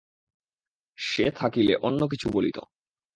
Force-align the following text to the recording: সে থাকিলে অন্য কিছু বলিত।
সে 0.97 1.25
থাকিলে 1.31 1.73
অন্য 1.81 2.01
কিছু 2.07 2.27
বলিত। 2.33 2.57